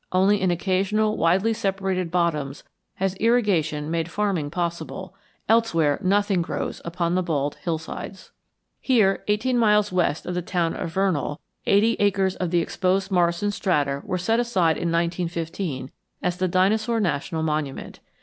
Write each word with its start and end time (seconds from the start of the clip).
Only 0.11 0.41
in 0.41 0.49
occasional 0.49 1.15
widely 1.15 1.53
separated 1.53 2.09
bottoms 2.09 2.63
has 2.95 3.13
irrigation 3.17 3.91
made 3.91 4.09
farming 4.09 4.49
possible; 4.49 5.13
elsewhere 5.47 5.99
nothing 6.01 6.41
grows 6.41 6.81
upon 6.83 7.13
the 7.13 7.21
bald 7.21 7.57
hillsides. 7.61 8.31
Here, 8.79 9.23
eighteen 9.27 9.59
miles 9.59 9.93
east 9.93 10.25
of 10.25 10.33
the 10.33 10.41
town 10.41 10.73
of 10.75 10.91
Vernal, 10.91 11.39
eighty 11.67 11.97
acres 11.99 12.35
of 12.37 12.49
the 12.49 12.61
exposed 12.61 13.11
Morrison 13.11 13.51
strata 13.51 14.01
were 14.03 14.17
set 14.17 14.39
aside 14.39 14.77
in 14.77 14.91
1915 14.91 15.91
as 16.23 16.37
the 16.37 16.47
Dinosaur 16.47 16.99
National 16.99 17.43
Monument. 17.43 17.99